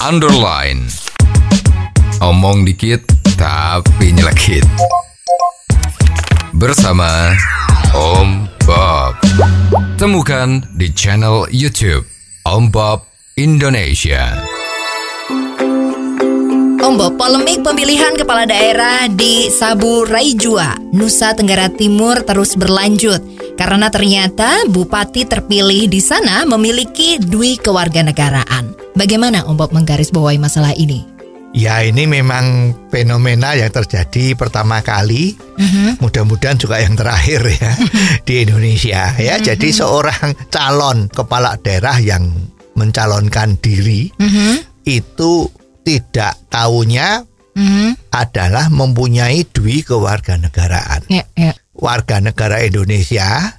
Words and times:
underline. 0.00 0.88
Omong 2.24 2.64
dikit 2.64 3.04
tapi 3.36 4.16
nyelekit. 4.16 4.64
Bersama 6.56 7.36
Om 7.92 8.48
Bob. 8.64 9.20
Temukan 10.00 10.64
di 10.72 10.88
channel 10.96 11.44
YouTube 11.52 12.08
Om 12.48 12.72
Bob 12.72 13.04
Indonesia. 13.36 14.40
Om 16.80 16.96
Bob, 16.96 17.20
polemik 17.20 17.60
pemilihan 17.60 18.16
kepala 18.16 18.48
daerah 18.48 19.04
di 19.04 19.52
Sabu 19.52 20.08
Raijua, 20.08 20.80
Nusa 20.96 21.36
Tenggara 21.36 21.68
Timur 21.68 22.24
terus 22.24 22.56
berlanjut 22.56 23.20
karena 23.60 23.92
ternyata 23.92 24.64
bupati 24.64 25.28
terpilih 25.28 25.92
di 25.92 26.00
sana 26.00 26.48
memiliki 26.48 27.20
dui 27.20 27.60
kewarganegaraan. 27.60 28.79
Bagaimana 29.00 29.48
Om 29.48 29.56
Bob 29.56 29.72
menggarisbawahi 29.72 30.36
masalah 30.36 30.76
ini? 30.76 31.08
Ya 31.56 31.80
ini 31.80 32.04
memang 32.04 32.76
fenomena 32.92 33.56
yang 33.56 33.72
terjadi 33.72 34.36
pertama 34.36 34.84
kali, 34.84 35.40
mudah-mudahan 36.04 36.60
juga 36.60 36.84
yang 36.84 37.00
terakhir 37.00 37.40
ya 37.48 37.72
di 38.28 38.44
Indonesia 38.44 39.16
ya. 39.16 39.40
Jadi 39.40 39.72
seorang 39.72 40.36
calon 40.52 41.08
kepala 41.08 41.56
daerah 41.64 41.96
yang 41.96 42.28
mencalonkan 42.76 43.56
diri 43.56 44.12
itu 44.84 45.48
tidak 45.80 46.36
tahunya 46.52 47.24
adalah 48.12 48.68
mempunyai 48.68 49.48
dui 49.48 49.80
kewarganegaraan. 49.80 51.08
Ya, 51.08 51.24
ya. 51.40 51.56
Warga 51.72 52.20
negara 52.20 52.60
Indonesia 52.60 53.56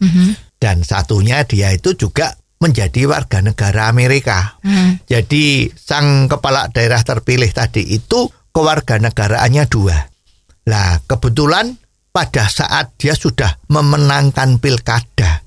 dan 0.61 0.85
satunya 0.85 1.41
dia 1.49 1.73
itu 1.73 1.97
juga 1.97 2.37
menjadi 2.61 3.09
warga 3.09 3.41
negara 3.41 3.89
Amerika. 3.89 4.61
Jadi 5.09 5.67
sang 5.73 6.29
kepala 6.29 6.69
daerah 6.69 7.01
terpilih 7.01 7.49
tadi 7.49 7.83
itu 7.97 8.29
kewarganegaraannya 8.53 9.65
dua. 9.65 9.97
Lah 10.69 11.01
kebetulan 11.09 11.73
pada 12.13 12.45
saat 12.45 12.93
dia 13.01 13.17
sudah 13.17 13.57
memenangkan 13.65 14.61
pilkada, 14.61 15.41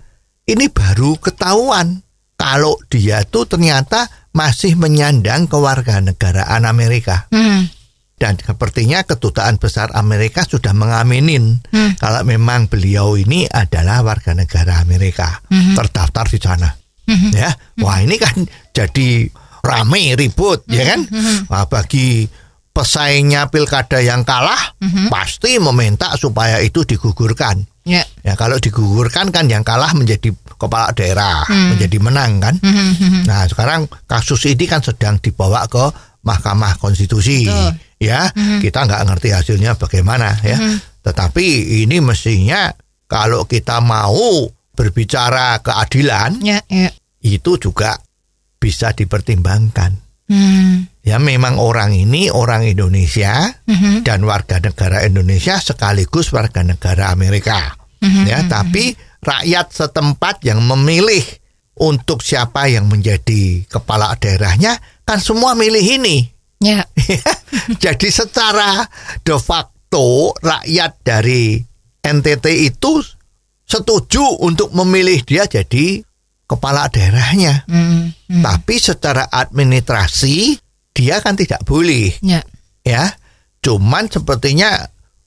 ini 0.50 0.66
baru 0.68 1.14
ketahuan 1.22 2.02
kalau 2.34 2.74
dia 2.90 3.22
tuh 3.22 3.46
ternyata 3.46 4.10
masih 4.34 4.74
menyandang 4.74 5.46
kewarganegaraan 5.46 6.66
Amerika. 6.66 7.30
Hmm. 7.30 7.70
Dan 8.14 8.38
sepertinya 8.38 9.02
kedutaan 9.02 9.58
besar 9.58 9.90
Amerika 9.94 10.46
sudah 10.46 10.70
mengaminin 10.70 11.60
kalau 11.98 12.22
memang 12.22 12.70
beliau 12.70 13.18
ini 13.18 13.44
adalah 13.50 14.06
warga 14.06 14.32
negara 14.32 14.80
Amerika, 14.80 15.42
terdaftar 15.50 16.26
di 16.30 16.38
sana. 16.38 16.83
Ya, 17.08 17.52
wah 17.84 18.00
ini 18.00 18.16
kan 18.16 18.32
jadi 18.72 19.28
rame 19.64 20.16
ribut, 20.16 20.64
ya 20.68 20.84
kan? 20.96 21.08
Wah, 21.48 21.68
bagi 21.68 22.28
pesaingnya 22.74 23.48
pilkada 23.54 24.02
yang 24.02 24.26
kalah 24.26 24.74
pasti 25.08 25.62
meminta 25.62 26.10
supaya 26.18 26.58
itu 26.58 26.82
digugurkan. 26.82 27.62
Ya. 27.84 28.00
Ya 28.24 28.32
kalau 28.34 28.56
digugurkan 28.56 29.28
kan 29.28 29.46
yang 29.46 29.60
kalah 29.62 29.92
menjadi 29.92 30.32
kepala 30.56 30.90
daerah, 30.96 31.44
menjadi 31.48 32.00
menang 32.00 32.40
kan. 32.40 32.56
Nah 33.28 33.44
sekarang 33.46 33.86
kasus 34.08 34.48
ini 34.48 34.64
kan 34.64 34.80
sedang 34.80 35.20
dibawa 35.20 35.68
ke 35.68 35.92
Mahkamah 36.24 36.80
Konstitusi, 36.80 37.44
Betul. 37.44 37.76
ya 38.00 38.32
kita 38.64 38.88
nggak 38.88 39.04
ngerti 39.12 39.28
hasilnya 39.36 39.76
bagaimana 39.76 40.32
ya. 40.40 40.56
Tetapi 41.04 41.78
ini 41.84 42.00
mestinya 42.00 42.72
kalau 43.04 43.44
kita 43.44 43.84
mau 43.84 44.48
berbicara 44.74 45.62
keadilan 45.62 46.42
Ya, 46.42 46.60
ya. 46.66 46.90
itu 47.22 47.56
juga 47.58 47.96
bisa 48.58 48.92
dipertimbangkan. 48.92 50.02
Hmm. 50.24 50.88
Ya 51.04 51.20
memang 51.20 51.60
orang 51.60 51.92
ini 51.92 52.32
orang 52.32 52.64
Indonesia 52.64 53.44
dan 54.08 54.24
warga 54.24 54.56
negara 54.56 55.04
Indonesia 55.04 55.60
sekaligus 55.60 56.32
warga 56.32 56.64
negara 56.64 57.12
Amerika. 57.12 57.76
Ya, 58.04 58.44
tapi 58.44 58.92
rakyat 59.20 59.72
setempat 59.72 60.44
yang 60.44 60.60
memilih 60.64 61.24
untuk 61.80 62.20
siapa 62.20 62.68
yang 62.68 62.88
menjadi 62.88 63.64
kepala 63.68 64.12
daerahnya 64.20 64.76
kan 65.04 65.20
semua 65.20 65.52
milih 65.56 65.80
ini. 65.80 66.24
Ya. 66.60 66.84
Jadi 67.84 68.08
secara 68.08 68.84
de 69.20 69.36
facto 69.36 70.32
rakyat 70.40 71.04
dari 71.04 71.60
NTT 72.00 72.46
itu 72.68 73.00
setuju 73.64 74.22
untuk 74.44 74.70
memilih 74.72 75.24
dia 75.24 75.44
jadi 75.44 76.00
kepala 76.44 76.88
daerahnya. 76.92 77.64
Hmm. 77.66 78.12
Hmm. 78.28 78.42
Tapi 78.44 78.76
secara 78.76 79.26
administrasi 79.28 80.56
dia 80.94 81.18
kan 81.18 81.34
tidak 81.34 81.64
boleh 81.66 82.14
Ya. 82.20 82.44
ya. 82.84 83.10
Cuman 83.64 84.06
sepertinya 84.06 84.76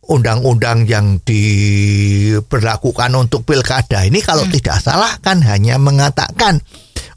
undang-undang 0.07 0.87
yang 0.87 1.19
diberlakukan 1.19 3.11
untuk 3.11 3.43
pilkada 3.43 4.07
ini 4.07 4.23
kalau 4.23 4.47
tidak 4.47 4.79
salah 4.79 5.19
kan 5.19 5.43
hanya 5.43 5.75
mengatakan 5.75 6.63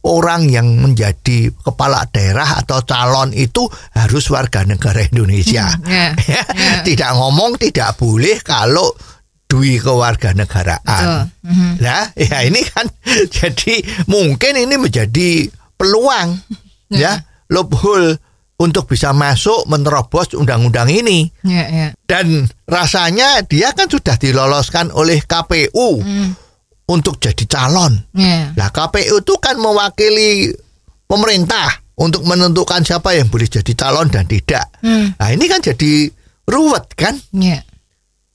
orang 0.00 0.48
yang 0.48 0.80
menjadi 0.80 1.52
kepala 1.60 2.08
daerah 2.08 2.58
atau 2.58 2.80
calon 2.82 3.30
itu 3.30 3.68
harus 3.94 4.26
warga 4.32 4.64
negara 4.64 5.04
Indonesia. 5.06 5.70
ya, 5.86 6.16
Ya, 6.34 6.42
ya. 6.42 6.42
Tidak 6.82 7.10
ngomong 7.14 7.60
tidak 7.60 7.94
boleh 7.94 8.40
kalau 8.40 8.90
dui 9.50 9.82
kewarganegaraan. 9.82 11.26
Mhm. 11.42 11.82
Nah, 11.82 12.14
ya 12.14 12.46
ini 12.46 12.62
kan 12.62 12.86
jadi 13.42 13.82
mungkin 14.06 14.54
ini 14.54 14.78
menjadi 14.78 15.50
peluang 15.74 16.38
ya 17.02 17.18
loophole 17.50 18.14
untuk 18.60 18.86
bisa 18.86 19.10
masuk 19.10 19.66
menerobos 19.66 20.36
undang-undang 20.38 20.86
ini. 20.92 21.26
Ya, 21.42 21.66
ya. 21.66 21.88
Dan 22.06 22.46
rasanya 22.68 23.42
dia 23.42 23.72
kan 23.74 23.88
sudah 23.88 24.20
diloloskan 24.20 24.92
oleh 24.92 25.24
KPU 25.24 26.04
untuk 26.84 27.16
jadi 27.16 27.44
calon. 27.48 28.04
Ya. 28.12 28.52
Nah, 28.52 28.68
KPU 28.68 29.24
itu 29.24 29.34
kan 29.40 29.56
mewakili 29.56 30.52
pemerintah 31.08 31.80
untuk 31.96 32.20
menentukan 32.28 32.84
siapa 32.84 33.16
yang 33.16 33.32
boleh 33.32 33.48
jadi 33.48 33.72
calon 33.72 34.12
dan 34.12 34.28
tidak. 34.28 34.68
Hmm. 34.84 35.16
Nah, 35.16 35.28
ini 35.32 35.48
kan 35.48 35.64
jadi 35.64 36.12
ruwet 36.44 36.92
kan? 37.00 37.16
Ya. 37.32 37.64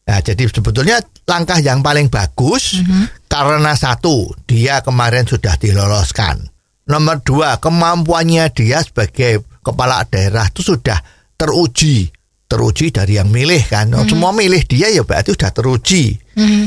Nah, 0.06 0.22
jadi 0.22 0.46
sebetulnya 0.46 1.02
langkah 1.26 1.58
yang 1.58 1.82
paling 1.82 2.14
bagus 2.14 2.78
karena 3.26 3.74
satu, 3.74 4.30
dia 4.46 4.86
kemarin 4.86 5.26
sudah 5.26 5.58
diloloskan. 5.58 6.46
Nomor 6.86 7.26
dua, 7.26 7.58
kemampuannya 7.58 8.54
dia 8.54 8.86
sebagai 8.86 9.42
kepala 9.66 10.06
daerah 10.06 10.46
itu 10.46 10.62
sudah 10.62 11.02
teruji. 11.34 12.14
Teruji 12.46 12.94
dari 12.94 13.18
yang 13.18 13.34
milih 13.34 13.66
kan. 13.66 13.90
Semua 14.06 14.30
milih 14.30 14.62
dia 14.70 14.94
ya 14.94 15.02
berarti 15.02 15.34
sudah 15.34 15.50
teruji. 15.50 16.14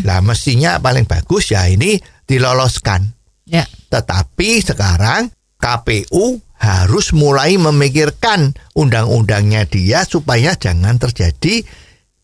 Lah 0.03 0.19
mestinya 0.19 0.83
paling 0.83 1.07
bagus 1.07 1.55
ya 1.55 1.71
ini 1.71 1.95
diloloskan. 2.27 3.07
Ya. 3.47 3.63
Tetapi 3.87 4.59
sekarang 4.67 5.31
KPU 5.63 6.43
harus 6.59 7.15
mulai 7.15 7.55
memikirkan 7.55 8.51
undang-undangnya 8.75 9.63
dia 9.71 10.03
supaya 10.03 10.59
jangan 10.59 10.99
terjadi 10.99 11.63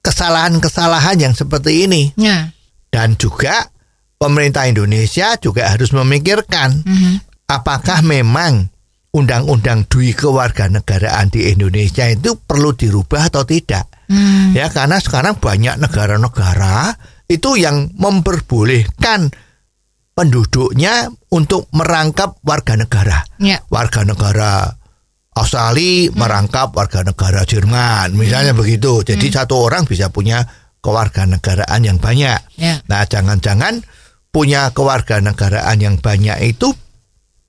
kesalahan-kesalahan 0.04 1.16
yang 1.16 1.32
seperti 1.32 1.88
ini. 1.88 2.12
Ya. 2.20 2.52
Dan 2.92 3.16
juga 3.16 3.72
pemerintah 4.20 4.68
Indonesia 4.68 5.34
juga 5.40 5.72
harus 5.72 5.90
memikirkan 5.96 6.84
apakah 7.48 8.04
memang 8.04 8.68
undang-undang 9.14 9.86
dui 9.88 10.12
kewarganegaraan 10.14 11.30
di 11.32 11.50
Indonesia 11.50 12.06
itu 12.06 12.36
perlu 12.36 12.76
dirubah 12.76 13.32
atau 13.32 13.42
tidak. 13.48 13.88
Ya 14.52 14.68
karena 14.70 15.00
sekarang 15.00 15.40
banyak 15.40 15.80
negara-negara 15.80 16.94
itu 17.26 17.56
yang 17.56 17.90
memperbolehkan 17.96 19.32
penduduknya 20.14 21.10
untuk 21.34 21.66
merangkap 21.74 22.38
warga 22.46 22.78
negara. 22.78 23.26
Ya. 23.42 23.58
Warga 23.66 24.06
negara 24.06 24.78
Australia 25.34 26.14
merangkap 26.14 26.70
warga 26.70 27.02
negara 27.02 27.42
Jerman, 27.42 28.14
misalnya 28.14 28.54
begitu. 28.54 29.02
Jadi 29.02 29.34
satu 29.34 29.58
orang 29.66 29.82
bisa 29.82 30.06
punya 30.14 30.46
kewarganegaraan 30.78 31.80
yang 31.82 31.98
banyak. 31.98 32.38
Ya. 32.54 32.78
Nah, 32.86 33.02
jangan-jangan 33.02 33.82
punya 34.30 34.70
kewarganegaraan 34.70 35.78
yang 35.82 35.96
banyak 35.98 36.38
itu 36.54 36.70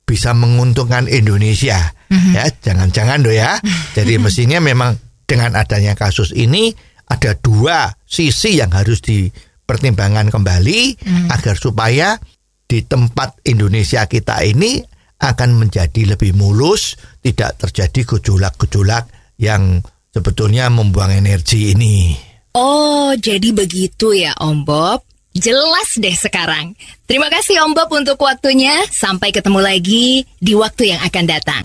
bisa 0.06 0.34
menguntungkan 0.34 1.06
Indonesia. 1.06 1.94
Ya, 2.10 2.50
jangan-jangan 2.50 3.22
loh 3.22 3.34
ya. 3.34 3.62
Jadi 3.98 4.18
mestinya 4.18 4.58
memang 4.58 4.98
dengan 5.30 5.54
adanya 5.54 5.94
kasus 5.94 6.34
ini 6.34 6.74
ada 7.06 7.38
dua 7.38 7.94
sisi 8.06 8.58
yang 8.58 8.74
harus 8.74 9.02
dipertimbangkan 9.02 10.34
kembali 10.34 10.82
agar 11.30 11.58
supaya 11.58 12.18
di 12.66 12.82
tempat 12.82 13.46
Indonesia 13.46 14.10
kita 14.10 14.42
ini 14.42 14.82
akan 15.20 15.50
menjadi 15.60 16.16
lebih 16.16 16.36
mulus, 16.36 17.00
tidak 17.24 17.60
terjadi 17.62 18.16
gejolak-gejolak 18.16 19.08
yang 19.40 19.80
sebetulnya 20.12 20.68
membuang 20.72 21.12
energi 21.12 21.76
ini. 21.76 22.16
Oh, 22.56 23.12
jadi 23.16 23.52
begitu 23.52 24.16
ya 24.16 24.32
Om 24.40 24.64
Bob. 24.64 25.04
Jelas 25.36 26.00
deh 26.00 26.16
sekarang. 26.16 26.80
Terima 27.04 27.28
kasih 27.28 27.60
Om 27.68 27.76
Bob 27.76 27.92
untuk 27.92 28.16
waktunya. 28.24 28.88
Sampai 28.88 29.36
ketemu 29.36 29.60
lagi 29.60 30.24
di 30.40 30.56
waktu 30.56 30.96
yang 30.96 31.02
akan 31.04 31.26
datang. 31.28 31.64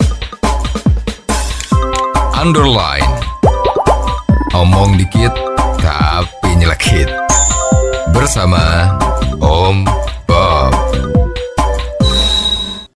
underline. 2.41 3.05
Omong 4.57 4.97
dikit 4.97 5.29
tapi 5.77 6.57
nyelekit. 6.57 7.05
Bersama 8.09 8.89